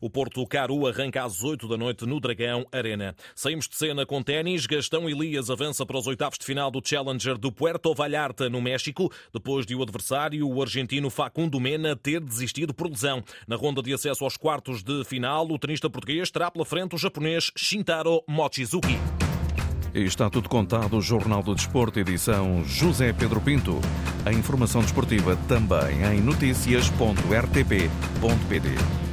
O 0.00 0.10
Porto 0.10 0.46
Caru 0.46 0.86
arranca 0.86 1.24
às 1.24 1.42
8 1.42 1.68
da 1.68 1.76
noite 1.76 2.06
no 2.06 2.20
Dragão 2.20 2.66
Arena. 2.72 3.14
Saímos 3.34 3.68
de 3.68 3.76
cena 3.76 4.06
com 4.06 4.22
ténis. 4.22 4.66
Gastão 4.66 5.08
Elias 5.08 5.50
avança 5.50 5.84
para 5.86 5.98
os 5.98 6.06
oitavos 6.06 6.38
de 6.38 6.44
final 6.44 6.70
do 6.70 6.82
Challenger 6.84 7.38
do 7.38 7.52
Puerto 7.52 7.94
Vallarta, 7.94 8.48
no 8.48 8.60
México, 8.60 9.12
depois 9.32 9.66
de 9.66 9.74
o 9.74 9.82
adversário, 9.82 10.48
o 10.48 10.62
argentino 10.62 11.10
Facundo 11.10 11.60
Mena, 11.60 11.96
ter 11.96 12.20
desistido 12.20 12.74
por 12.74 12.88
lesão. 12.88 13.22
Na 13.46 13.56
ronda 13.56 13.82
de 13.82 13.92
acesso 13.92 14.24
aos 14.24 14.36
quartos 14.36 14.82
de 14.82 15.04
final, 15.04 15.46
o 15.50 15.58
tenista 15.58 15.88
português 15.90 16.30
terá 16.30 16.50
pela 16.50 16.64
frente 16.64 16.94
o 16.94 16.98
japonês 16.98 17.50
Shintaro 17.56 18.22
Mochizuki. 18.28 19.23
Está 19.94 20.28
tudo 20.28 20.48
contado. 20.48 21.00
Jornal 21.00 21.40
do 21.40 21.54
Desporto, 21.54 22.00
edição 22.00 22.64
José 22.64 23.12
Pedro 23.12 23.40
Pinto. 23.40 23.80
A 24.24 24.32
informação 24.32 24.82
desportiva 24.82 25.36
também 25.46 26.02
em 26.02 26.20
notícias.rtp.pt. 26.20 29.03